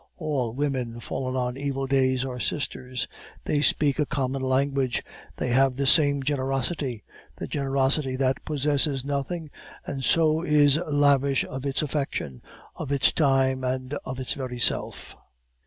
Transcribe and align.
All 0.17 0.55
women 0.55 0.99
fallen 0.99 1.35
on 1.35 1.57
evil 1.57 1.85
days 1.85 2.25
are 2.25 2.39
sisters; 2.39 3.07
they 3.43 3.61
speak 3.61 3.99
a 3.99 4.05
common 4.07 4.41
language; 4.41 5.03
they 5.37 5.49
have 5.49 5.75
the 5.75 5.85
same 5.85 6.23
generosity 6.23 7.03
the 7.35 7.45
generosity 7.45 8.15
that 8.15 8.43
possesses 8.43 9.05
nothing, 9.05 9.51
and 9.85 10.03
so 10.03 10.41
is 10.41 10.77
lavish 10.91 11.45
of 11.45 11.67
its 11.67 11.83
affection, 11.83 12.41
of 12.75 12.91
its 12.91 13.11
time, 13.13 13.63
and 13.63 13.93
of 14.03 14.19
its 14.19 14.33
very 14.33 14.57
self. 14.57 15.15